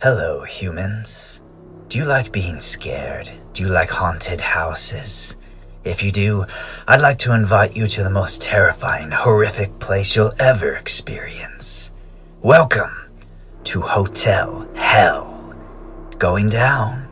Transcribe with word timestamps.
Hello, 0.00 0.44
humans. 0.44 1.42
Do 1.88 1.98
you 1.98 2.04
like 2.04 2.30
being 2.30 2.60
scared? 2.60 3.28
Do 3.52 3.64
you 3.64 3.68
like 3.68 3.90
haunted 3.90 4.40
houses? 4.40 5.34
If 5.82 6.04
you 6.04 6.12
do, 6.12 6.46
I'd 6.86 7.02
like 7.02 7.18
to 7.18 7.32
invite 7.34 7.74
you 7.74 7.88
to 7.88 8.04
the 8.04 8.08
most 8.08 8.40
terrifying, 8.40 9.10
horrific 9.10 9.76
place 9.80 10.14
you'll 10.14 10.34
ever 10.38 10.74
experience. 10.76 11.92
Welcome 12.42 13.10
to 13.64 13.80
Hotel 13.80 14.68
Hell. 14.76 15.56
Going 16.16 16.48
down. 16.48 17.07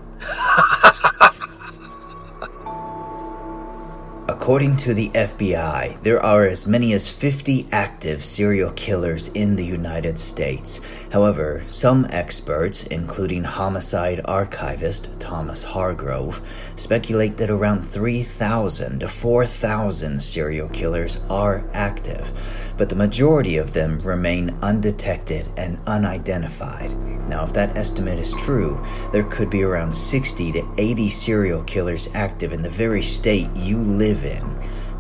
According 4.47 4.77
to 4.77 4.95
the 4.95 5.09
FBI, 5.09 6.01
there 6.05 6.23
are 6.23 6.45
as 6.45 6.69
many 6.69 6.93
as 6.93 7.11
50 7.11 7.67
active 7.73 8.25
serial 8.25 8.71
killers 8.75 9.27
in 9.35 9.57
the 9.57 9.65
United 9.65 10.21
States. 10.21 10.81
However, 11.11 11.65
some 11.67 12.07
experts, 12.11 12.87
including 12.87 13.43
homicide 13.43 14.21
archivist 14.25 15.09
Thomas 15.19 15.65
Hargrove, 15.65 16.41
speculate 16.77 17.37
that 17.39 17.51
around 17.51 17.83
3,000 17.83 19.01
to 19.01 19.09
4,000 19.09 20.23
serial 20.23 20.69
killers 20.69 21.19
are 21.29 21.65
active, 21.73 22.31
but 22.79 22.89
the 22.89 22.95
majority 22.95 23.57
of 23.57 23.73
them 23.73 23.99
remain 23.99 24.51
undetected 24.63 25.49
and 25.57 25.81
unidentified. 25.89 26.97
Now, 27.29 27.45
if 27.45 27.53
that 27.55 27.77
estimate 27.77 28.21
is 28.21 28.33
true, 28.35 28.81
there 29.11 29.25
could 29.25 29.51
be 29.51 29.65
around 29.65 29.93
60 29.93 30.53
to 30.53 30.75
80 30.79 31.11
serial 31.11 31.65
killers 31.65 32.09
active 32.15 32.53
in 32.53 32.63
the 32.63 32.71
very 32.71 33.03
state 33.03 33.51
you 33.57 33.79
live 33.79 34.25
in. 34.25 34.36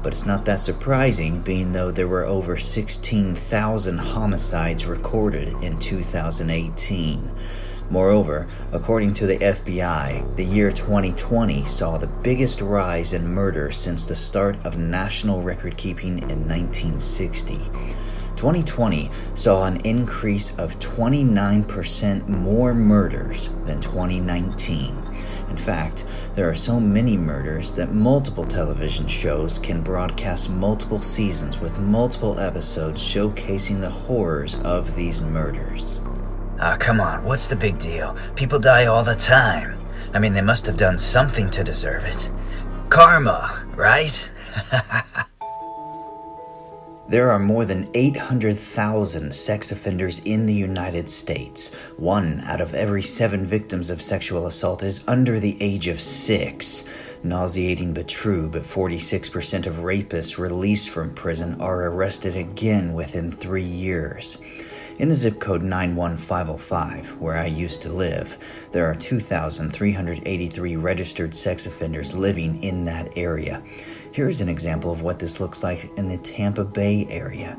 But 0.03 0.13
it's 0.13 0.27
not 0.27 0.45
that 0.45 0.61
surprising, 0.61 1.41
being 1.41 1.73
though 1.73 1.91
there 1.91 2.09
were 2.09 2.25
over 2.25 2.57
16,000 2.57 3.99
homicides 3.99 4.87
recorded 4.87 5.49
in 5.63 5.79
2018. 5.79 7.31
Moreover, 7.89 8.49
according 8.73 9.15
to 9.15 9.27
the 9.27 9.39
FBI, 9.39 10.37
the 10.37 10.45
year 10.45 10.73
2020 10.73 11.65
saw 11.67 11.97
the 11.97 12.09
biggest 12.09 12.61
rise 12.61 13.13
in 13.13 13.27
murder 13.27 13.71
since 13.71 14.07
the 14.07 14.17
start 14.17 14.57
of 14.65 14.77
national 14.77 15.43
record 15.43 15.77
keeping 15.77 16.19
in 16.19 16.49
1960. 16.49 17.59
2020 18.37 19.11
saw 19.35 19.65
an 19.65 19.77
increase 19.79 20.51
of 20.59 20.79
29% 20.79 22.29
more 22.29 22.75
murders 22.75 23.51
than 23.65 23.81
2019. 23.81 25.06
In 25.57 25.63
fact, 25.63 26.05
there 26.35 26.51
are 26.51 26.55
so 26.55 26.79
many 26.79 27.17
murders 27.17 27.73
that 27.77 27.91
multiple 27.91 28.45
television 28.45 29.09
shows 29.09 29.59
can 29.59 29.81
broadcast 29.81 30.51
multiple 30.51 31.01
seasons 31.01 31.59
with 31.59 31.79
multiple 31.79 32.39
episodes 32.39 33.03
showcasing 33.03 33.81
the 33.81 33.89
horrors 33.89 34.57
of 34.57 34.95
these 34.95 35.23
murders. 35.23 35.99
Ah, 36.61 36.77
come 36.79 37.01
on, 37.01 37.25
what's 37.25 37.47
the 37.47 37.57
big 37.57 37.79
deal? 37.79 38.15
People 38.35 38.59
die 38.59 38.85
all 38.85 39.03
the 39.03 39.15
time. 39.15 39.81
I 40.13 40.19
mean, 40.19 40.35
they 40.35 40.43
must 40.43 40.67
have 40.67 40.77
done 40.77 40.99
something 40.99 41.51
to 41.53 41.65
deserve 41.65 42.05
it. 42.05 42.31
Karma, 42.91 43.65
right? 43.75 44.31
There 47.09 47.31
are 47.31 47.39
more 47.39 47.65
than 47.65 47.89
800,000 47.95 49.33
sex 49.33 49.71
offenders 49.71 50.19
in 50.25 50.47
the 50.47 50.55
United 50.55 51.09
States. 51.09 51.73
One 51.97 52.41
out 52.41 52.61
of 52.61 52.75
every 52.75 53.05
seven 53.05 53.47
victims 53.47 53.91
of 53.91 54.03
sexual 54.03 54.47
assault 54.47 54.83
is 54.83 55.05
under 55.07 55.39
the 55.39 55.57
age 55.63 55.87
of 55.87 56.01
six. 56.01 56.83
Nauseating 57.23 57.95
but 57.95 58.09
true, 58.09 58.49
but 58.49 58.65
46% 58.65 59.67
of 59.67 59.77
rapists 59.77 60.37
released 60.37 60.91
from 60.91 61.15
prison 61.15 61.61
are 61.61 61.87
arrested 61.87 62.35
again 62.35 62.93
within 62.93 63.31
three 63.31 63.63
years. 63.63 64.39
In 64.99 65.09
the 65.09 65.15
zip 65.15 65.39
code 65.39 65.63
91505, 65.63 67.21
where 67.21 67.37
I 67.37 67.47
used 67.47 67.83
to 67.83 67.93
live, 67.93 68.39
there 68.73 68.91
are 68.91 68.95
2,383 68.95 70.77
registered 70.77 71.35
sex 71.35 71.67
offenders 71.67 72.15
living 72.15 72.63
in 72.65 72.87
that 72.87 73.13
area. 73.15 73.63
Here's 74.17 74.41
an 74.41 74.49
example 74.49 74.91
of 74.91 75.03
what 75.03 75.19
this 75.19 75.41
looks 75.41 75.63
like 75.63 75.91
in 75.99 76.09
the 76.09 76.17
Tampa 76.17 76.65
Bay 76.65 77.07
area. 77.11 77.55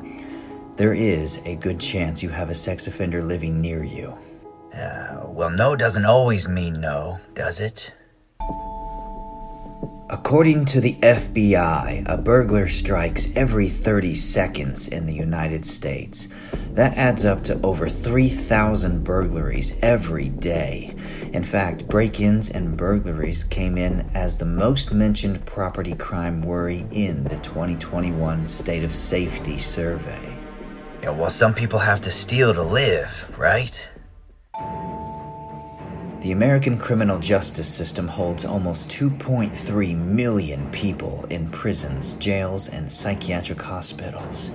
There 0.74 0.92
is 0.92 1.40
a 1.44 1.54
good 1.54 1.78
chance 1.78 2.20
you 2.20 2.30
have 2.30 2.50
a 2.50 2.54
sex 2.56 2.88
offender 2.88 3.22
living 3.22 3.60
near 3.60 3.84
you. 3.84 4.12
Uh, 4.74 5.22
well, 5.28 5.50
no 5.50 5.76
doesn't 5.76 6.04
always 6.04 6.48
mean 6.48 6.80
no, 6.80 7.20
does 7.32 7.60
it? 7.60 7.92
According 10.10 10.64
to 10.66 10.80
the 10.80 10.94
FBI, 10.94 12.08
a 12.08 12.16
burglar 12.16 12.66
strikes 12.66 13.28
every 13.36 13.68
30 13.68 14.14
seconds 14.14 14.88
in 14.88 15.04
the 15.04 15.12
United 15.12 15.66
States. 15.66 16.28
That 16.72 16.96
adds 16.96 17.26
up 17.26 17.42
to 17.44 17.60
over 17.60 17.90
3,000 17.90 19.04
burglaries 19.04 19.78
every 19.82 20.30
day. 20.30 20.94
In 21.34 21.44
fact, 21.44 21.88
break 21.88 22.20
ins 22.20 22.48
and 22.48 22.74
burglaries 22.74 23.44
came 23.44 23.76
in 23.76 24.00
as 24.14 24.38
the 24.38 24.46
most 24.46 24.94
mentioned 24.94 25.44
property 25.44 25.94
crime 25.94 26.40
worry 26.40 26.86
in 26.90 27.24
the 27.24 27.38
2021 27.40 28.46
State 28.46 28.84
of 28.84 28.94
Safety 28.94 29.58
survey. 29.58 30.34
Yeah, 31.02 31.10
well, 31.10 31.28
some 31.28 31.52
people 31.52 31.80
have 31.80 32.00
to 32.00 32.10
steal 32.10 32.54
to 32.54 32.62
live, 32.62 33.30
right? 33.36 33.86
The 36.20 36.32
American 36.32 36.78
criminal 36.78 37.20
justice 37.20 37.68
system 37.68 38.08
holds 38.08 38.44
almost 38.44 38.90
2.3 38.90 39.96
million 39.96 40.68
people 40.72 41.24
in 41.26 41.48
prisons, 41.48 42.14
jails, 42.14 42.68
and 42.68 42.90
psychiatric 42.90 43.62
hospitals. 43.62 44.50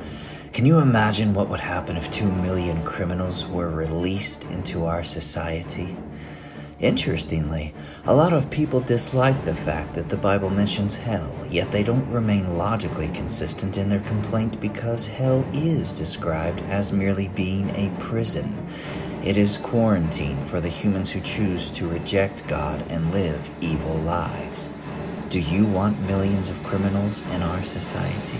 Can 0.52 0.66
you 0.66 0.80
imagine 0.80 1.34
what 1.34 1.48
would 1.48 1.62
happen 1.62 1.96
if 1.96 2.12
2 2.12 2.30
million 2.30 2.84
criminals 2.84 3.48
were 3.48 3.70
released 3.70 4.44
into 4.46 4.84
our 4.84 5.06
society? 5.06 5.96
Interestingly, 6.82 7.74
a 8.04 8.14
lot 8.14 8.34
of 8.34 8.50
people 8.50 8.82
dislike 8.82 9.46
the 9.46 9.56
fact 9.56 9.96
that 9.96 10.10
the 10.10 10.18
Bible 10.18 10.50
mentions 10.50 10.98
hell, 10.98 11.34
yet 11.50 11.72
they 11.72 11.82
don't 11.82 12.12
remain 12.12 12.58
logically 12.58 13.08
consistent 13.08 13.78
in 13.78 13.88
their 13.88 14.02
complaint 14.02 14.60
because 14.60 15.08
hell 15.08 15.46
is 15.54 15.98
described 15.98 16.60
as 16.64 16.92
merely 16.92 17.30
being 17.30 17.70
a 17.70 17.96
prison. 18.00 18.68
It 19.24 19.38
is 19.38 19.56
quarantine 19.56 20.44
for 20.44 20.60
the 20.60 20.68
humans 20.68 21.10
who 21.10 21.22
choose 21.22 21.72
to 21.72 21.88
reject 21.88 22.46
God 22.46 22.84
and 22.90 23.14
live 23.14 23.50
evil 23.62 23.96
lives. 23.96 24.70
Do 25.30 25.40
you 25.40 25.66
want 25.66 25.98
millions 26.02 26.50
of 26.50 26.62
criminals 26.64 27.22
in 27.32 27.42
our 27.42 27.64
society? 27.64 28.38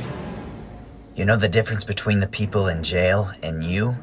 You 1.16 1.24
know 1.24 1.38
the 1.38 1.48
difference 1.48 1.86
between 1.86 2.20
the 2.20 2.28
people 2.28 2.68
in 2.68 2.84
jail 2.84 3.32
and 3.42 3.64
you? 3.64 3.96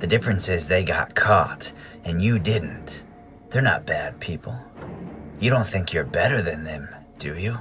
The 0.00 0.06
difference 0.06 0.50
is 0.50 0.68
they 0.68 0.84
got 0.84 1.14
caught, 1.14 1.72
and 2.04 2.20
you 2.20 2.38
didn't. 2.38 3.02
They're 3.48 3.62
not 3.62 3.86
bad 3.86 4.20
people. 4.20 4.54
You 5.40 5.48
don't 5.48 5.66
think 5.66 5.94
you're 5.94 6.04
better 6.04 6.42
than 6.42 6.64
them, 6.64 6.94
do 7.18 7.38
you? 7.38 7.58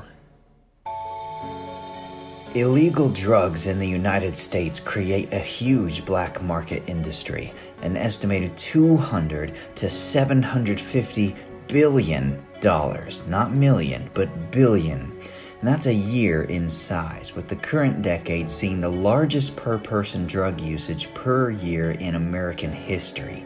Illegal 2.55 3.09
drugs 3.09 3.65
in 3.65 3.79
the 3.79 3.87
United 3.87 4.37
States 4.37 4.79
create 4.79 5.33
a 5.33 5.39
huge 5.39 6.05
black 6.05 6.41
market 6.41 6.83
industry, 6.87 7.53
an 7.81 7.97
estimated 7.97 8.55
200 8.55 9.53
to 9.75 9.89
750 9.89 11.35
billion 11.67 12.41
dollars, 12.61 13.27
not 13.27 13.51
million, 13.51 14.09
but 14.13 14.51
billion. 14.51 15.01
And 15.01 15.67
that's 15.67 15.87
a 15.87 15.93
year 15.93 16.43
in 16.43 16.69
size, 16.69 17.35
with 17.35 17.49
the 17.49 17.57
current 17.57 18.01
decade 18.01 18.49
seeing 18.49 18.79
the 18.79 18.87
largest 18.87 19.57
per 19.57 19.77
person 19.77 20.25
drug 20.25 20.61
usage 20.61 21.13
per 21.13 21.49
year 21.49 21.91
in 21.91 22.15
American 22.15 22.71
history. 22.71 23.43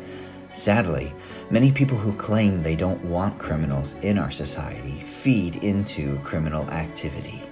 Sadly, 0.53 1.15
many 1.49 1.71
people 1.71 1.97
who 1.97 2.13
claim 2.13 2.61
they 2.61 2.75
don't 2.75 3.03
want 3.05 3.39
criminals 3.39 3.93
in 4.03 4.19
our 4.19 4.29
society 4.29 4.99
feed 4.99 5.63
into 5.63 6.19
criminal 6.19 6.69
activity. 6.69 7.48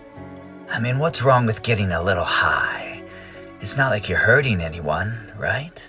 I 0.69 0.79
mean, 0.79 0.99
what's 0.99 1.23
wrong 1.23 1.45
with 1.45 1.63
getting 1.63 1.91
a 1.93 2.03
little 2.03 2.25
high? 2.25 3.01
It's 3.61 3.77
not 3.77 3.89
like 3.89 4.09
you're 4.09 4.17
hurting 4.17 4.59
anyone, 4.59 5.31
right? 5.37 5.81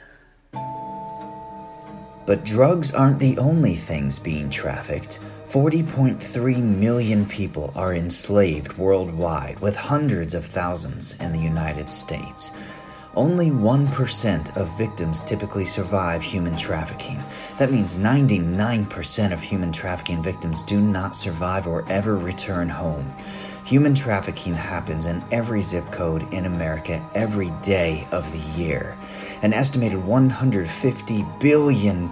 But 2.26 2.44
drugs 2.44 2.94
aren't 2.94 3.18
the 3.18 3.36
only 3.38 3.74
things 3.74 4.20
being 4.20 4.48
trafficked. 4.48 5.18
40.3 5.48 6.62
million 6.62 7.26
people 7.26 7.72
are 7.74 7.92
enslaved 7.92 8.78
worldwide, 8.78 9.58
with 9.58 9.74
hundreds 9.74 10.34
of 10.34 10.46
thousands 10.46 11.18
in 11.20 11.32
the 11.32 11.40
United 11.40 11.90
States. 11.90 12.52
Only 13.16 13.50
1% 13.50 14.56
of 14.56 14.78
victims 14.78 15.22
typically 15.22 15.64
survive 15.64 16.22
human 16.22 16.56
trafficking. 16.56 17.20
That 17.58 17.72
means 17.72 17.96
99% 17.96 19.32
of 19.32 19.40
human 19.40 19.72
trafficking 19.72 20.22
victims 20.22 20.62
do 20.62 20.80
not 20.80 21.16
survive 21.16 21.66
or 21.66 21.84
ever 21.88 22.16
return 22.16 22.68
home. 22.68 23.12
Human 23.68 23.94
trafficking 23.94 24.54
happens 24.54 25.04
in 25.04 25.22
every 25.30 25.60
zip 25.60 25.84
code 25.92 26.22
in 26.32 26.46
America 26.46 27.06
every 27.14 27.50
day 27.60 28.08
of 28.12 28.24
the 28.32 28.58
year. 28.58 28.96
An 29.42 29.52
estimated 29.52 29.98
$150 29.98 31.38
billion 31.38 32.10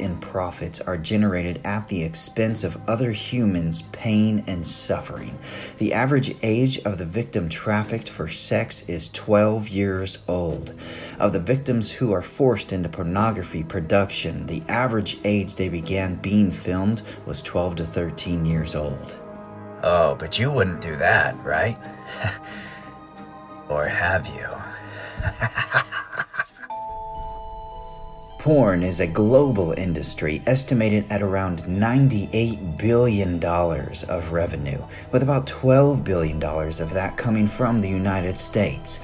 in 0.00 0.18
profits 0.18 0.80
are 0.80 0.98
generated 0.98 1.60
at 1.64 1.86
the 1.86 2.02
expense 2.02 2.64
of 2.64 2.76
other 2.88 3.12
humans' 3.12 3.82
pain 3.92 4.42
and 4.48 4.66
suffering. 4.66 5.38
The 5.78 5.92
average 5.92 6.34
age 6.42 6.80
of 6.80 6.98
the 6.98 7.06
victim 7.06 7.48
trafficked 7.48 8.08
for 8.08 8.26
sex 8.26 8.88
is 8.88 9.08
12 9.10 9.68
years 9.68 10.18
old. 10.26 10.74
Of 11.20 11.32
the 11.32 11.38
victims 11.38 11.92
who 11.92 12.10
are 12.10 12.22
forced 12.22 12.72
into 12.72 12.88
pornography 12.88 13.62
production, 13.62 14.46
the 14.46 14.64
average 14.66 15.18
age 15.22 15.54
they 15.54 15.68
began 15.68 16.16
being 16.16 16.50
filmed 16.50 17.02
was 17.24 17.40
12 17.42 17.76
to 17.76 17.84
13 17.84 18.44
years 18.44 18.74
old. 18.74 19.16
Oh, 19.82 20.16
but 20.18 20.38
you 20.38 20.50
wouldn't 20.50 20.80
do 20.80 20.96
that, 20.96 21.36
right? 21.44 21.78
or 23.68 23.86
have 23.86 24.26
you? 24.26 24.48
Porn 28.38 28.82
is 28.82 29.00
a 29.00 29.06
global 29.06 29.72
industry 29.72 30.40
estimated 30.46 31.04
at 31.10 31.22
around 31.22 31.60
$98 31.64 32.78
billion 32.78 33.44
of 33.44 34.32
revenue, 34.32 34.82
with 35.12 35.22
about 35.22 35.46
$12 35.46 36.04
billion 36.04 36.42
of 36.42 36.92
that 36.94 37.16
coming 37.16 37.46
from 37.46 37.80
the 37.80 37.88
United 37.88 38.38
States. 38.38 39.00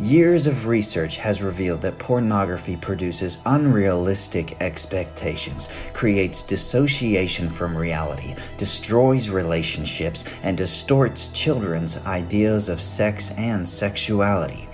Years 0.00 0.46
of 0.46 0.66
research 0.66 1.16
has 1.16 1.42
revealed 1.42 1.80
that 1.80 1.98
pornography 1.98 2.76
produces 2.76 3.38
unrealistic 3.46 4.56
expectations, 4.62 5.68
creates 5.92 6.44
dissociation 6.44 7.50
from 7.50 7.76
reality, 7.76 8.36
destroys 8.56 9.28
relationships, 9.28 10.22
and 10.44 10.56
distorts 10.56 11.30
children's 11.30 11.96
ideas 12.06 12.68
of 12.68 12.80
sex 12.80 13.32
and 13.32 13.68
sexuality. 13.68 14.68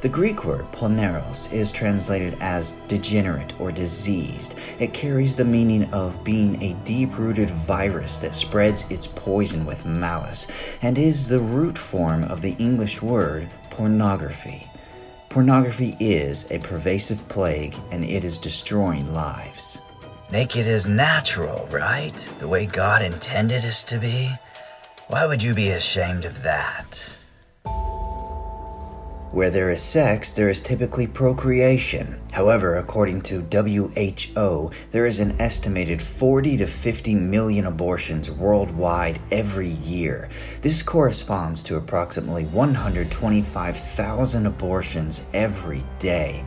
The 0.00 0.08
Greek 0.08 0.44
word 0.44 0.70
poneros 0.70 1.52
is 1.52 1.72
translated 1.72 2.36
as 2.38 2.74
degenerate 2.86 3.58
or 3.58 3.72
diseased. 3.72 4.54
It 4.78 4.94
carries 4.94 5.34
the 5.34 5.44
meaning 5.44 5.92
of 5.92 6.22
being 6.22 6.62
a 6.62 6.74
deep 6.84 7.18
rooted 7.18 7.50
virus 7.50 8.20
that 8.20 8.36
spreads 8.36 8.88
its 8.92 9.08
poison 9.08 9.66
with 9.66 9.84
malice, 9.84 10.46
and 10.82 10.98
is 10.98 11.26
the 11.26 11.40
root 11.40 11.76
form 11.76 12.22
of 12.22 12.42
the 12.42 12.54
English 12.60 13.02
word 13.02 13.48
pornography. 13.78 14.68
Pornography 15.28 15.94
is 16.00 16.50
a 16.50 16.58
pervasive 16.58 17.26
plague 17.28 17.76
and 17.92 18.04
it 18.04 18.24
is 18.24 18.36
destroying 18.36 19.14
lives. 19.14 19.78
Naked 20.32 20.66
is 20.66 20.88
natural, 20.88 21.64
right? 21.68 22.16
The 22.40 22.48
way 22.48 22.66
God 22.66 23.02
intended 23.02 23.64
us 23.64 23.84
to 23.84 24.00
be? 24.00 24.32
Why 25.06 25.26
would 25.26 25.44
you 25.44 25.54
be 25.54 25.70
ashamed 25.70 26.24
of 26.24 26.42
that? 26.42 27.17
Where 29.38 29.50
there 29.50 29.70
is 29.70 29.80
sex, 29.80 30.32
there 30.32 30.48
is 30.48 30.60
typically 30.60 31.06
procreation. 31.06 32.20
However, 32.32 32.74
according 32.74 33.22
to 33.22 33.42
WHO, 33.42 34.72
there 34.90 35.06
is 35.06 35.20
an 35.20 35.40
estimated 35.40 36.02
40 36.02 36.56
to 36.56 36.66
50 36.66 37.14
million 37.14 37.66
abortions 37.66 38.32
worldwide 38.32 39.20
every 39.30 39.68
year. 39.68 40.28
This 40.60 40.82
corresponds 40.82 41.62
to 41.62 41.76
approximately 41.76 42.46
125,000 42.46 44.44
abortions 44.44 45.22
every 45.32 45.84
day. 46.00 46.44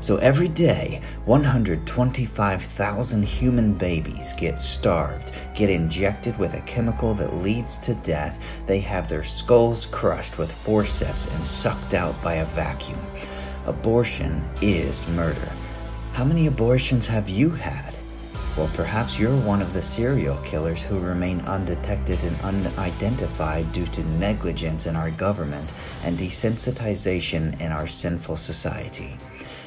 So 0.00 0.16
every 0.18 0.46
day, 0.46 1.00
125,000 1.24 3.24
human 3.24 3.74
babies 3.74 4.32
get 4.34 4.58
starved, 4.58 5.32
get 5.54 5.70
injected 5.70 6.38
with 6.38 6.54
a 6.54 6.60
chemical 6.60 7.14
that 7.14 7.38
leads 7.38 7.80
to 7.80 7.94
death. 7.94 8.40
They 8.66 8.78
have 8.80 9.08
their 9.08 9.24
skulls 9.24 9.86
crushed 9.86 10.38
with 10.38 10.52
forceps 10.52 11.26
and 11.26 11.44
sucked 11.44 11.94
out 11.94 12.20
by 12.22 12.34
a 12.34 12.46
vacuum. 12.46 13.00
Abortion 13.66 14.48
is 14.62 15.08
murder. 15.08 15.50
How 16.12 16.24
many 16.24 16.46
abortions 16.46 17.08
have 17.08 17.28
you 17.28 17.50
had? 17.50 17.96
Well, 18.56 18.70
perhaps 18.74 19.18
you're 19.18 19.36
one 19.36 19.62
of 19.62 19.72
the 19.72 19.82
serial 19.82 20.36
killers 20.38 20.82
who 20.82 20.98
remain 20.98 21.40
undetected 21.42 22.22
and 22.24 22.40
unidentified 22.40 23.72
due 23.72 23.86
to 23.86 24.02
negligence 24.18 24.86
in 24.86 24.96
our 24.96 25.12
government 25.12 25.72
and 26.02 26.18
desensitization 26.18 27.60
in 27.60 27.70
our 27.70 27.86
sinful 27.86 28.36
society. 28.36 29.16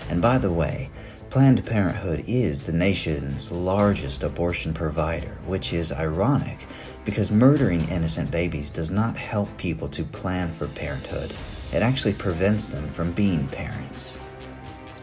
And 0.09 0.21
by 0.21 0.38
the 0.38 0.51
way, 0.51 0.89
Planned 1.30 1.65
Parenthood 1.65 2.25
is 2.27 2.65
the 2.65 2.74
nation's 2.74 3.51
largest 3.51 4.24
abortion 4.24 4.74
provider, 4.74 5.38
which 5.45 5.71
is 5.71 5.94
ironic 5.94 6.68
because 7.06 7.31
murdering 7.31 7.88
innocent 7.88 8.30
babies 8.30 8.69
does 8.69 8.92
not 8.92 9.15
help 9.15 9.56
people 9.57 9.88
to 9.88 10.03
plan 10.03 10.51
for 10.51 10.68
parenthood. 10.68 11.33
It 11.71 11.81
actually 11.81 12.13
prevents 12.13 12.68
them 12.68 12.88
from 12.88 13.13
being 13.13 13.48
parents. 13.48 14.19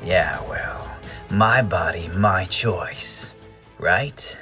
Yeah, 0.04 0.40
well, 0.46 0.94
my 1.30 1.62
body, 1.62 2.08
my 2.08 2.44
choice, 2.44 3.32
right? 3.78 4.38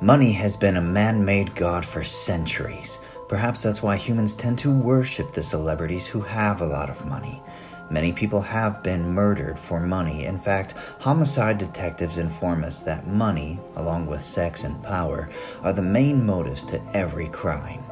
Money 0.00 0.32
has 0.32 0.56
been 0.56 0.76
a 0.76 0.82
man 0.82 1.24
made 1.24 1.54
god 1.54 1.84
for 1.84 2.02
centuries. 2.02 2.98
Perhaps 3.28 3.62
that's 3.62 3.82
why 3.82 3.96
humans 3.96 4.34
tend 4.34 4.58
to 4.58 4.72
worship 4.72 5.32
the 5.32 5.42
celebrities 5.42 6.06
who 6.06 6.20
have 6.20 6.60
a 6.60 6.66
lot 6.66 6.88
of 6.88 7.04
money. 7.06 7.42
Many 7.88 8.12
people 8.12 8.40
have 8.40 8.82
been 8.82 9.14
murdered 9.14 9.58
for 9.58 9.80
money. 9.80 10.24
In 10.24 10.38
fact, 10.38 10.74
homicide 10.98 11.58
detectives 11.58 12.18
inform 12.18 12.64
us 12.64 12.82
that 12.82 13.06
money, 13.06 13.60
along 13.76 14.06
with 14.06 14.24
sex 14.24 14.64
and 14.64 14.82
power, 14.82 15.28
are 15.62 15.72
the 15.72 15.82
main 15.82 16.26
motives 16.26 16.64
to 16.66 16.82
every 16.94 17.28
crime. 17.28 17.84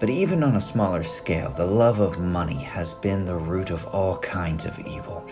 But 0.00 0.10
even 0.10 0.42
on 0.44 0.54
a 0.54 0.60
smaller 0.60 1.02
scale, 1.02 1.50
the 1.50 1.66
love 1.66 1.98
of 1.98 2.20
money 2.20 2.58
has 2.58 2.92
been 2.92 3.24
the 3.24 3.36
root 3.36 3.70
of 3.70 3.86
all 3.86 4.18
kinds 4.18 4.64
of 4.64 4.78
evil. 4.80 5.26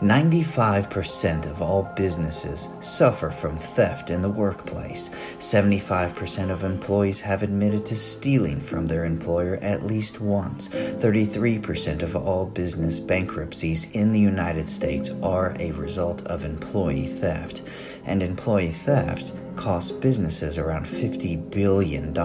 95% 0.00 1.50
of 1.50 1.60
all 1.60 1.82
businesses 1.96 2.68
suffer 2.80 3.30
from 3.30 3.56
theft 3.56 4.10
in 4.10 4.22
the 4.22 4.30
workplace. 4.30 5.10
75% 5.38 6.50
of 6.50 6.62
employees 6.62 7.18
have 7.18 7.42
admitted 7.42 7.84
to 7.86 7.96
stealing 7.96 8.60
from 8.60 8.86
their 8.86 9.04
employer 9.04 9.56
at 9.56 9.86
least 9.86 10.20
once. 10.20 10.68
33% 10.68 12.02
of 12.02 12.14
all 12.14 12.46
business 12.46 13.00
bankruptcies 13.00 13.90
in 13.90 14.12
the 14.12 14.20
United 14.20 14.68
States 14.68 15.10
are 15.20 15.56
a 15.58 15.72
result 15.72 16.24
of 16.26 16.44
employee 16.44 17.08
theft. 17.08 17.62
And 18.04 18.22
employee 18.22 18.70
theft 18.70 19.32
costs 19.56 19.90
businesses 19.90 20.58
around 20.58 20.86
$50 20.86 21.50
billion 21.50 22.16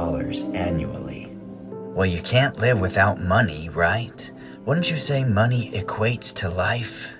annually. 0.55 1.31
Well, 1.95 2.05
you 2.05 2.21
can't 2.21 2.59
live 2.59 2.79
without 2.79 3.19
money, 3.19 3.69
right? 3.69 4.31
Wouldn't 4.65 4.91
you 4.91 4.97
say 4.97 5.23
money 5.23 5.71
equates 5.71 6.33
to 6.35 6.49
life? 6.49 7.12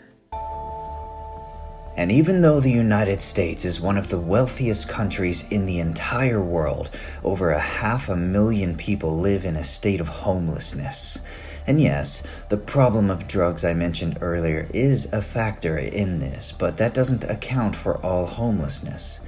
And 1.96 2.12
even 2.12 2.42
though 2.42 2.60
the 2.60 2.72
United 2.72 3.22
States 3.22 3.66
is 3.66 3.80
one 3.80 3.98
of 3.98 4.10
the 4.10 4.20
wealthiest 4.20 4.90
countries 4.90 5.48
in 5.52 5.68
the 5.68 5.80
entire 5.80 6.42
world, 6.42 6.90
over 7.24 7.52
a 7.52 7.60
half 7.60 8.10
a 8.10 8.16
million 8.16 8.76
people 8.76 9.20
live 9.20 9.46
in 9.46 9.56
a 9.56 9.64
state 9.64 10.02
of 10.02 10.08
homelessness. 10.08 11.20
And 11.68 11.80
yes, 11.80 12.24
the 12.50 12.58
problem 12.58 13.12
of 13.12 13.28
drugs 13.28 13.64
I 13.64 13.74
mentioned 13.74 14.18
earlier 14.22 14.68
is 14.74 15.12
a 15.14 15.22
factor 15.22 15.78
in 15.78 16.20
this, 16.20 16.52
but 16.52 16.78
that 16.78 16.96
doesn't 16.96 17.24
account 17.26 17.76
for 17.76 17.98
all 18.04 18.26
homelessness. 18.26 19.20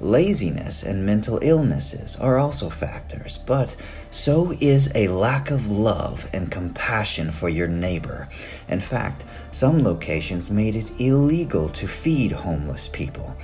Laziness 0.00 0.84
and 0.84 1.04
mental 1.04 1.40
illnesses 1.42 2.14
are 2.16 2.38
also 2.38 2.70
factors, 2.70 3.40
but 3.46 3.74
so 4.12 4.52
is 4.60 4.88
a 4.94 5.08
lack 5.08 5.50
of 5.50 5.70
love 5.70 6.28
and 6.32 6.52
compassion 6.52 7.32
for 7.32 7.48
your 7.48 7.66
neighbor. 7.66 8.28
In 8.68 8.80
fact, 8.80 9.24
some 9.50 9.82
locations 9.82 10.52
made 10.52 10.76
it 10.76 11.00
illegal 11.00 11.68
to 11.70 11.88
feed 11.88 12.30
homeless 12.30 12.88
people. 12.88 13.36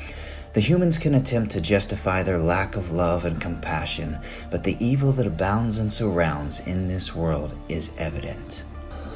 The 0.53 0.61
humans 0.61 0.97
can 0.97 1.17
attempt 1.17 1.51
to 1.53 1.61
justify 1.61 2.23
their 2.23 2.39
lack 2.39 2.77
of 2.77 2.93
love 2.93 3.25
and 3.25 3.41
compassion, 3.41 4.21
but 4.49 4.63
the 4.63 4.77
evil 4.79 5.11
that 5.13 5.27
abounds 5.27 5.79
and 5.79 5.93
surrounds 5.93 6.61
in 6.69 6.87
this 6.87 7.17
world 7.17 7.59
is 7.69 7.91
evident. 7.99 8.65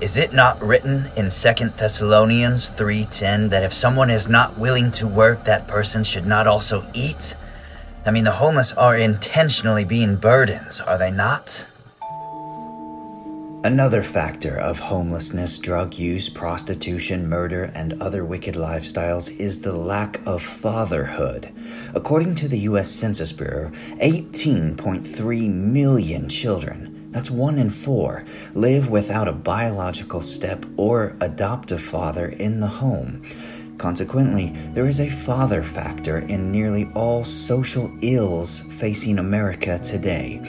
Is 0.01 0.17
it 0.17 0.33
not 0.33 0.63
written 0.63 1.11
in 1.17 1.29
2 1.29 1.77
Thessalonians 1.77 2.69
3:10 2.69 3.51
that 3.51 3.65
if 3.65 3.75
someone 3.75 4.11
is 4.11 4.29
not 4.29 4.57
willing 4.57 4.93
to 4.93 5.09
work, 5.09 5.45
that 5.45 5.67
person 5.67 6.05
should 6.05 6.25
not 6.25 6.47
also 6.47 6.87
eat? 6.95 7.35
I 8.07 8.13
mean, 8.13 8.23
the 8.23 8.31
homeless 8.31 8.73
are 8.75 8.97
intentionally 8.97 9.83
being 9.83 10.15
burdens, 10.15 10.81
are 10.81 10.99
they 10.99 11.11
not? 11.11 11.67
Another 13.65 14.05
factor 14.05 14.57
of 14.57 14.79
homelessness, 14.79 15.59
drug 15.59 15.95
use, 15.95 16.29
prostitution, 16.29 17.29
murder, 17.29 17.65
and 17.75 18.01
other 18.01 18.25
wicked 18.25 18.55
lifestyles 18.55 19.37
is 19.37 19.61
the 19.61 19.73
lack 19.73 20.25
of 20.27 20.41
fatherhood. 20.45 21.53
According 21.93 22.37
to 22.37 22.47
the 22.47 22.61
U.S. 22.71 22.89
Census 22.89 23.33
Bureau, 23.33 23.73
18.3 24.01 25.49
million 25.49 26.29
children 26.29 26.98
that's 27.11 27.31
one 27.31 27.59
in 27.59 27.71
four, 27.71 28.25
live 28.55 28.89
without 28.89 29.29
a 29.29 29.33
biological 29.33 30.21
step 30.23 30.65
or 30.77 31.17
adoptive 31.21 31.81
father 31.81 32.27
in 32.27 32.61
the 32.61 32.67
home. 32.67 33.23
Consequently, 33.79 34.53
there 34.75 34.87
is 34.87 35.01
a 35.01 35.09
father 35.09 35.63
factor 35.63 36.19
in 36.19 36.51
nearly 36.51 36.91
all 36.95 37.25
social 37.25 37.91
ills 38.03 38.61
facing 38.79 39.19
America 39.19 39.79
today. 39.79 40.43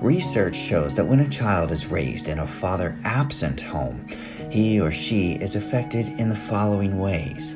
Research 0.00 0.56
shows 0.56 0.96
that 0.96 1.06
when 1.06 1.20
a 1.20 1.30
child 1.30 1.70
is 1.70 1.86
raised 1.86 2.26
in 2.26 2.40
a 2.40 2.46
father 2.46 2.98
absent 3.04 3.60
home, 3.60 4.08
he 4.50 4.80
or 4.80 4.90
she 4.90 5.34
is 5.34 5.54
affected 5.54 6.08
in 6.18 6.28
the 6.28 6.34
following 6.34 6.98
ways. 6.98 7.54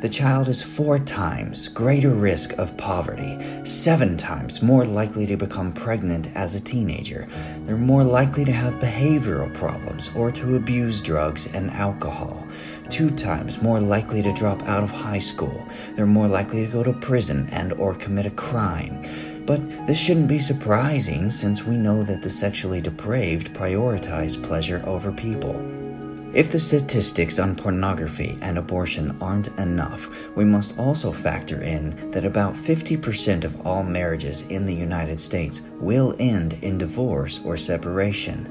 The 0.00 0.08
child 0.08 0.48
is 0.48 0.62
four 0.62 0.98
times 0.98 1.68
greater 1.68 2.14
risk 2.14 2.56
of 2.56 2.74
poverty, 2.78 3.38
seven 3.64 4.16
times 4.16 4.62
more 4.62 4.86
likely 4.86 5.26
to 5.26 5.36
become 5.36 5.74
pregnant 5.74 6.34
as 6.34 6.54
a 6.54 6.60
teenager. 6.60 7.28
They're 7.66 7.76
more 7.76 8.02
likely 8.02 8.46
to 8.46 8.52
have 8.52 8.80
behavioral 8.80 9.52
problems 9.52 10.08
or 10.16 10.30
to 10.30 10.56
abuse 10.56 11.02
drugs 11.02 11.52
and 11.52 11.70
alcohol. 11.72 12.48
Two 12.88 13.10
times 13.10 13.60
more 13.60 13.78
likely 13.78 14.22
to 14.22 14.32
drop 14.32 14.62
out 14.62 14.82
of 14.82 14.90
high 14.90 15.18
school. 15.18 15.68
They're 15.96 16.06
more 16.06 16.28
likely 16.28 16.64
to 16.64 16.72
go 16.72 16.82
to 16.82 16.94
prison 16.94 17.46
and 17.52 17.74
or 17.74 17.94
commit 17.94 18.24
a 18.24 18.30
crime. 18.30 19.02
But 19.44 19.86
this 19.86 19.98
shouldn't 19.98 20.28
be 20.28 20.38
surprising 20.38 21.28
since 21.28 21.64
we 21.64 21.76
know 21.76 22.04
that 22.04 22.22
the 22.22 22.30
sexually 22.30 22.80
depraved 22.80 23.52
prioritize 23.52 24.42
pleasure 24.42 24.82
over 24.86 25.12
people. 25.12 25.89
If 26.32 26.52
the 26.52 26.60
statistics 26.60 27.40
on 27.40 27.56
pornography 27.56 28.38
and 28.40 28.56
abortion 28.56 29.16
aren't 29.20 29.48
enough, 29.58 30.08
we 30.36 30.44
must 30.44 30.78
also 30.78 31.10
factor 31.10 31.60
in 31.60 32.12
that 32.12 32.24
about 32.24 32.54
50% 32.54 33.42
of 33.42 33.66
all 33.66 33.82
marriages 33.82 34.42
in 34.42 34.64
the 34.64 34.74
United 34.74 35.18
States 35.18 35.60
will 35.80 36.14
end 36.20 36.52
in 36.62 36.78
divorce 36.78 37.40
or 37.44 37.56
separation. 37.56 38.46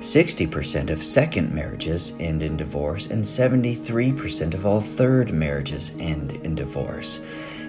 60% 0.00 0.90
of 0.90 1.04
second 1.04 1.54
marriages 1.54 2.14
end 2.18 2.42
in 2.42 2.56
divorce, 2.56 3.06
and 3.06 3.22
73% 3.22 4.52
of 4.54 4.66
all 4.66 4.80
third 4.80 5.32
marriages 5.32 5.92
end 6.00 6.32
in 6.32 6.56
divorce. 6.56 7.20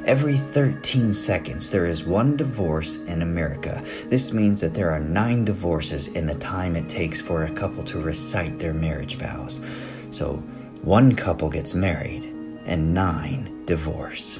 Every 0.05 0.38
13 0.38 1.13
seconds, 1.13 1.70
there 1.70 1.86
is 1.86 2.03
one 2.03 2.36
divorce 2.36 2.98
in 3.05 3.22
America. 3.22 3.84
This 4.08 4.34
means 4.34 4.60
that 4.62 4.74
there 4.74 4.89
are 4.89 5.00
nine 5.00 5.46
divorces 5.46 6.08
in 6.08 6.25
the 6.25 6.34
time 6.36 6.75
it 6.75 6.89
takes 6.89 7.22
for 7.22 7.43
a 7.43 7.51
couple 7.51 7.84
to 7.84 8.01
recite 8.01 8.58
their 8.58 8.74
marriage 8.74 9.15
vows. 9.15 9.62
So, 10.10 10.38
one 10.81 11.15
couple 11.15 11.50
gets 11.50 11.75
married, 11.75 12.25
and 12.65 12.96
nine 12.96 13.63
divorce. 13.65 14.39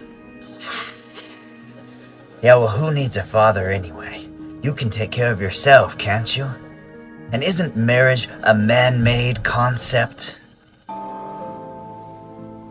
Yeah, 2.42 2.56
well, 2.56 2.68
who 2.68 2.92
needs 2.92 3.18
a 3.18 3.24
father 3.24 3.70
anyway? 3.70 4.28
You 4.64 4.74
can 4.74 4.90
take 4.90 5.12
care 5.12 5.32
of 5.32 5.40
yourself, 5.40 5.96
can't 5.96 6.36
you? 6.36 6.50
And 7.32 7.44
isn't 7.44 7.76
marriage 7.76 8.28
a 8.44 8.56
man 8.56 9.04
made 9.04 9.44
concept? 9.44 10.40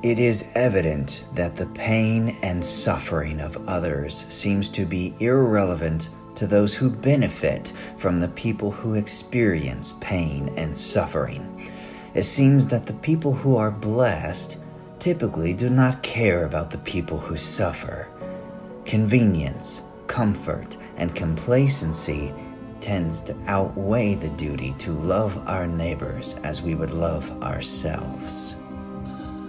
It 0.02 0.18
is 0.18 0.50
evident 0.54 1.24
that 1.34 1.56
the 1.56 1.66
pain 1.66 2.34
and 2.42 2.64
suffering 2.64 3.38
of 3.38 3.68
others 3.68 4.24
seems 4.30 4.70
to 4.70 4.86
be 4.86 5.14
irrelevant 5.20 6.08
to 6.36 6.46
those 6.46 6.74
who 6.74 6.88
benefit 6.88 7.74
from 7.98 8.16
the 8.16 8.28
people 8.28 8.70
who 8.70 8.94
experience 8.94 9.92
pain 10.00 10.54
and 10.56 10.74
suffering. 10.74 11.70
It 12.14 12.22
seems 12.22 12.66
that 12.68 12.86
the 12.86 12.94
people 12.94 13.34
who 13.34 13.58
are 13.58 13.70
blessed 13.70 14.56
typically 15.00 15.52
do 15.52 15.68
not 15.68 16.02
care 16.02 16.46
about 16.46 16.70
the 16.70 16.78
people 16.78 17.18
who 17.18 17.36
suffer. 17.36 18.08
Convenience, 18.86 19.82
comfort, 20.06 20.78
and 20.96 21.14
complacency 21.14 22.32
tends 22.80 23.20
to 23.20 23.36
outweigh 23.46 24.14
the 24.14 24.30
duty 24.30 24.74
to 24.78 24.92
love 24.92 25.36
our 25.46 25.66
neighbors 25.66 26.36
as 26.42 26.62
we 26.62 26.74
would 26.74 26.90
love 26.90 27.30
ourselves. 27.42 28.54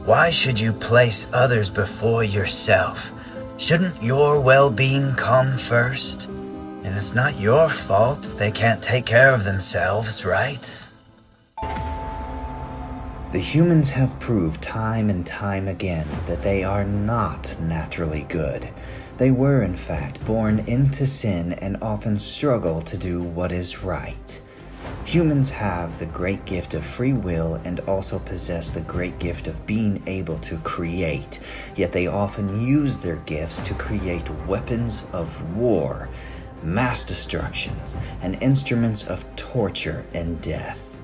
Why 0.05 0.31
should 0.31 0.59
you 0.59 0.73
place 0.73 1.27
others 1.31 1.69
before 1.69 2.23
yourself? 2.23 3.11
Shouldn't 3.57 4.01
your 4.01 4.41
well 4.41 4.71
being 4.71 5.13
come 5.13 5.55
first? 5.55 6.25
And 6.25 6.95
it's 6.97 7.13
not 7.13 7.39
your 7.39 7.69
fault 7.69 8.23
they 8.39 8.49
can't 8.49 8.81
take 8.81 9.05
care 9.05 9.31
of 9.31 9.43
themselves, 9.43 10.25
right? 10.25 10.87
The 13.31 13.39
humans 13.39 13.91
have 13.91 14.19
proved 14.19 14.63
time 14.63 15.11
and 15.11 15.25
time 15.25 15.67
again 15.67 16.07
that 16.25 16.41
they 16.41 16.63
are 16.63 16.83
not 16.83 17.55
naturally 17.61 18.23
good. 18.23 18.67
They 19.17 19.29
were, 19.29 19.61
in 19.61 19.75
fact, 19.75 20.25
born 20.25 20.63
into 20.67 21.05
sin 21.05 21.53
and 21.53 21.77
often 21.83 22.17
struggle 22.17 22.81
to 22.81 22.97
do 22.97 23.21
what 23.21 23.51
is 23.51 23.83
right. 23.83 24.41
Humans 25.05 25.49
have 25.49 25.97
the 25.99 26.05
great 26.05 26.45
gift 26.45 26.73
of 26.73 26.85
free 26.85 27.13
will 27.13 27.55
and 27.65 27.79
also 27.81 28.19
possess 28.19 28.69
the 28.69 28.81
great 28.81 29.19
gift 29.19 29.47
of 29.47 29.65
being 29.65 30.01
able 30.07 30.37
to 30.39 30.57
create, 30.59 31.39
yet 31.75 31.91
they 31.91 32.07
often 32.07 32.61
use 32.61 32.99
their 32.99 33.17
gifts 33.17 33.59
to 33.61 33.73
create 33.73 34.29
weapons 34.47 35.05
of 35.11 35.55
war, 35.55 36.07
mass 36.63 37.03
destructions, 37.03 37.95
and 38.21 38.35
instruments 38.35 39.05
of 39.07 39.25
torture 39.35 40.05
and 40.13 40.39
death. 40.41 40.95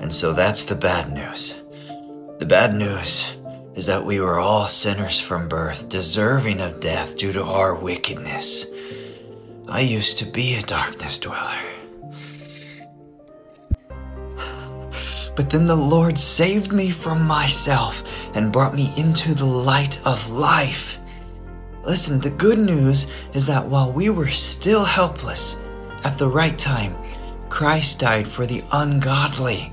And 0.00 0.12
so 0.12 0.32
that's 0.32 0.64
the 0.64 0.74
bad 0.74 1.12
news. 1.12 1.54
The 2.38 2.46
bad 2.46 2.74
news 2.74 3.36
is 3.74 3.86
that 3.86 4.04
we 4.04 4.20
were 4.20 4.38
all 4.38 4.66
sinners 4.66 5.20
from 5.20 5.48
birth, 5.48 5.88
deserving 5.88 6.60
of 6.60 6.80
death 6.80 7.16
due 7.16 7.32
to 7.32 7.44
our 7.44 7.74
wickedness. 7.74 8.66
I 9.70 9.80
used 9.80 10.16
to 10.18 10.24
be 10.24 10.54
a 10.54 10.62
darkness 10.62 11.18
dweller. 11.18 11.58
But 15.36 15.50
then 15.50 15.66
the 15.66 15.76
Lord 15.76 16.16
saved 16.16 16.72
me 16.72 16.90
from 16.90 17.26
myself 17.26 18.34
and 18.34 18.50
brought 18.50 18.74
me 18.74 18.92
into 18.96 19.34
the 19.34 19.44
light 19.44 20.04
of 20.06 20.30
life. 20.30 20.98
Listen, 21.84 22.18
the 22.18 22.30
good 22.30 22.58
news 22.58 23.12
is 23.34 23.46
that 23.46 23.64
while 23.64 23.92
we 23.92 24.08
were 24.08 24.28
still 24.28 24.84
helpless, 24.84 25.60
at 26.02 26.16
the 26.16 26.28
right 26.28 26.56
time, 26.56 26.96
Christ 27.50 27.98
died 27.98 28.26
for 28.26 28.46
the 28.46 28.64
ungodly. 28.72 29.72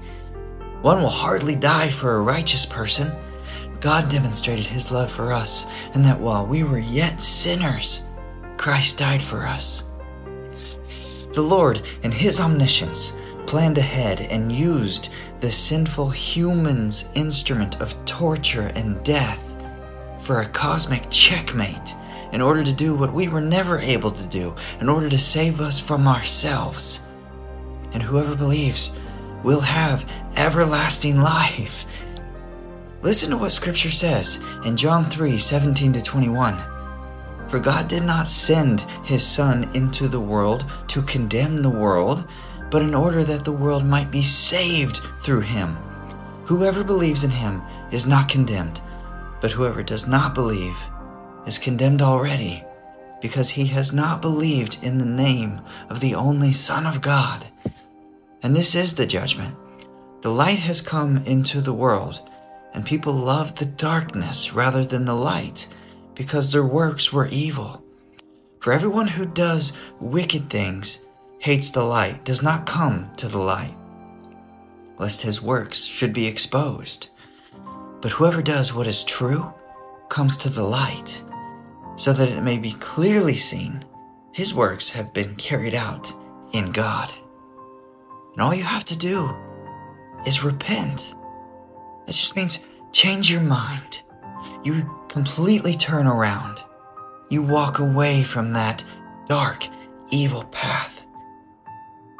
One 0.82 1.00
will 1.00 1.10
hardly 1.10 1.56
die 1.56 1.90
for 1.90 2.16
a 2.16 2.22
righteous 2.22 2.66
person. 2.66 3.12
God 3.80 4.10
demonstrated 4.10 4.66
his 4.66 4.92
love 4.92 5.12
for 5.12 5.32
us, 5.32 5.66
and 5.94 6.04
that 6.04 6.20
while 6.20 6.46
we 6.46 6.64
were 6.64 6.80
yet 6.80 7.22
sinners, 7.22 8.05
Christ 8.58 8.98
died 8.98 9.24
for 9.24 9.46
us. 9.46 9.84
The 11.34 11.42
Lord, 11.42 11.82
in 12.04 12.12
His 12.12 12.40
omniscience, 12.40 13.14
planned 13.46 13.78
ahead 13.78 14.22
and 14.22 14.52
used 14.52 15.10
the 15.40 15.52
sinful 15.52 16.10
human's 16.10 17.10
instrument 17.14 17.82
of 17.82 17.94
torture 18.06 18.72
and 18.76 19.04
death 19.04 19.56
for 20.20 20.42
a 20.42 20.50
cosmic 20.50 21.10
checkmate 21.10 21.94
in 22.32 22.42
order 22.42 22.64
to 22.64 22.74
do 22.74 22.96
what 22.96 23.14
we 23.14 23.28
were 23.28 23.42
never 23.42 23.80
able 23.80 24.12
to 24.12 24.28
do, 24.28 24.56
in 24.82 24.90
order 24.90 25.10
to 25.10 25.18
save 25.18 25.62
us 25.62 25.80
from 25.80 26.08
ourselves. 26.08 27.02
And 27.94 28.02
whoever 28.02 28.36
believes 28.36 28.98
will 29.44 29.62
have 29.62 30.10
everlasting 30.36 31.20
life. 31.20 31.86
Listen 33.02 33.30
to 33.30 33.38
what 33.38 33.52
Scripture 33.52 33.92
says 33.92 34.40
in 34.66 34.76
John 34.76 35.10
3 35.10 35.38
17 35.38 35.94
to 35.94 36.02
21. 36.02 36.75
For 37.48 37.60
God 37.60 37.88
did 37.88 38.04
not 38.04 38.28
send 38.28 38.82
his 39.04 39.26
Son 39.26 39.70
into 39.74 40.08
the 40.08 40.20
world 40.20 40.66
to 40.88 41.02
condemn 41.04 41.58
the 41.58 41.70
world, 41.70 42.28
but 42.72 42.82
in 42.82 42.96
order 42.96 43.24
that 43.24 43.44
the 43.46 43.52
world 43.52 43.86
might 43.86 44.12
be 44.12 44.24
saved 44.24 45.02
through 45.22 45.42
him. 45.42 45.78
Whoever 46.46 46.84
believes 46.84 47.24
in 47.24 47.30
him 47.30 47.62
is 47.92 48.08
not 48.08 48.30
condemned, 48.30 48.82
but 49.42 49.52
whoever 49.52 49.84
does 49.84 50.08
not 50.08 50.34
believe 50.34 50.76
is 51.46 51.58
condemned 51.58 52.02
already, 52.02 52.64
because 53.22 53.50
he 53.50 53.66
has 53.68 53.94
not 53.94 54.22
believed 54.22 54.84
in 54.84 54.98
the 54.98 55.06
name 55.06 55.62
of 55.90 56.00
the 56.00 56.16
only 56.16 56.52
Son 56.52 56.86
of 56.86 57.02
God. 57.02 57.48
And 58.42 58.56
this 58.56 58.76
is 58.76 58.96
the 58.96 59.06
judgment. 59.06 59.56
The 60.22 60.32
light 60.32 60.60
has 60.60 60.82
come 60.82 61.18
into 61.26 61.62
the 61.62 61.74
world, 61.74 62.28
and 62.74 62.84
people 62.84 63.14
love 63.14 63.56
the 63.56 63.66
darkness 63.66 64.54
rather 64.54 64.84
than 64.84 65.06
the 65.06 65.16
light 65.16 65.68
because 66.16 66.52
their 66.52 66.66
works 66.66 67.14
were 67.14 67.28
evil. 67.28 67.84
For 68.60 68.74
everyone 68.74 69.08
who 69.08 69.26
does 69.26 69.78
wicked 70.00 70.50
things 70.50 71.00
hates 71.40 71.72
the 71.72 71.84
light, 71.84 72.26
does 72.26 72.42
not 72.42 72.66
come 72.66 73.12
to 73.18 73.28
the 73.28 73.40
light, 73.40 73.76
lest 74.98 75.22
his 75.22 75.42
works 75.42 75.84
should 75.84 76.14
be 76.14 76.26
exposed. 76.26 77.10
But 78.02 78.12
whoever 78.12 78.42
does 78.42 78.74
what 78.74 78.88
is 78.88 79.04
true 79.04 79.54
comes 80.10 80.38
to 80.38 80.50
the 80.50 80.64
light, 80.64 81.24
so 81.96 82.14
that 82.14 82.30
it 82.30 82.42
may 82.42 82.58
be 82.58 82.74
clearly 82.74 83.36
seen 83.36 83.86
his 84.32 84.54
works 84.54 84.90
have 84.90 85.14
been 85.14 85.36
carried 85.36 85.76
out 85.76 86.12
in 86.54 86.72
God. 86.72 87.14
And 88.34 88.42
all 88.42 88.54
you 88.54 88.64
have 88.64 88.86
to 88.86 88.98
do 88.98 89.34
is 90.26 90.44
repent. 90.44 91.16
It 92.08 92.12
just 92.12 92.36
means 92.36 92.66
change 92.92 93.32
your 93.32 93.42
mind. 93.42 94.02
You 94.64 94.90
completely 95.08 95.76
turn 95.76 96.08
around. 96.08 96.62
You 97.30 97.42
walk 97.42 97.80
away 97.80 98.24
from 98.24 98.54
that 98.54 98.84
dark, 99.26 99.68
evil 100.12 100.44
path, 100.46 101.06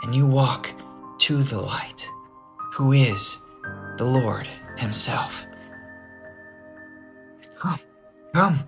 and 0.04 0.14
you 0.14 0.26
walk 0.28 0.72
to 1.20 1.44
the 1.44 1.62
light, 1.62 2.10
who 2.74 2.92
is 2.92 3.38
the 3.98 4.06
Lord 4.06 4.48
Himself. 4.78 5.46
Come, 7.58 7.80
come, 8.34 8.60